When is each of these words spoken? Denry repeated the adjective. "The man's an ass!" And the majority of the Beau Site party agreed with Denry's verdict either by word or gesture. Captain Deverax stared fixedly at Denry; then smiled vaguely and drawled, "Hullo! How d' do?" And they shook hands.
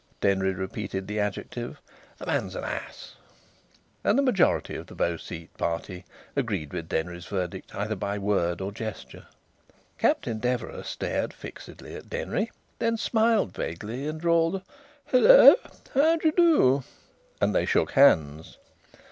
Denry 0.19 0.51
repeated 0.55 1.05
the 1.07 1.19
adjective. 1.19 1.79
"The 2.17 2.25
man's 2.25 2.55
an 2.55 2.63
ass!" 2.63 3.17
And 4.03 4.17
the 4.17 4.23
majority 4.23 4.73
of 4.75 4.87
the 4.87 4.95
Beau 4.95 5.15
Site 5.15 5.55
party 5.59 6.05
agreed 6.35 6.73
with 6.73 6.89
Denry's 6.89 7.27
verdict 7.27 7.75
either 7.75 7.95
by 7.95 8.17
word 8.17 8.61
or 8.61 8.71
gesture. 8.71 9.27
Captain 9.99 10.39
Deverax 10.39 10.87
stared 10.87 11.33
fixedly 11.35 11.93
at 11.95 12.09
Denry; 12.09 12.51
then 12.79 12.97
smiled 12.97 13.53
vaguely 13.53 14.07
and 14.07 14.19
drawled, 14.19 14.63
"Hullo! 15.11 15.55
How 15.93 16.15
d' 16.15 16.31
do?" 16.35 16.83
And 17.39 17.53
they 17.53 17.67
shook 17.67 17.91
hands. 17.91 18.57